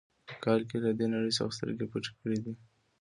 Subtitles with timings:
[0.27, 2.53] په کال کې یې له دې نړۍ څخه سترګې پټې کړې دي.